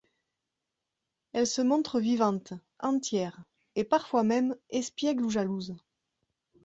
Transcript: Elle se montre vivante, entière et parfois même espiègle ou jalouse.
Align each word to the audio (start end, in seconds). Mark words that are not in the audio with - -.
Elle 1.33 1.45
se 1.45 1.61
montre 1.61 1.99
vivante, 1.99 2.53
entière 2.79 3.39
et 3.75 3.83
parfois 3.83 4.23
même 4.23 4.55
espiègle 4.71 5.23
ou 5.25 5.29
jalouse. 5.29 5.75